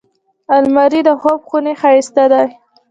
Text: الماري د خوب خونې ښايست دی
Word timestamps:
الماري 0.57 1.01
د 1.07 1.09
خوب 1.21 1.39
خونې 1.49 1.73
ښايست 1.81 2.15
دی 2.31 2.47